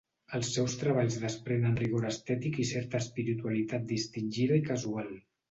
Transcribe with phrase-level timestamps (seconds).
[0.37, 5.15] Els seus treballs desprenen rigor estètic i certa espiritualitat distingida i casual.